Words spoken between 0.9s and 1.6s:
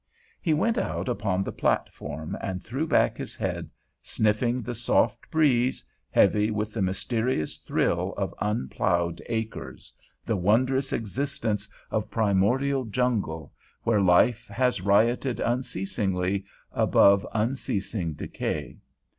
upon the